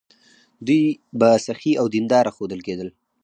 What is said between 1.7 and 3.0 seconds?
او دینداره ښودل کېدل.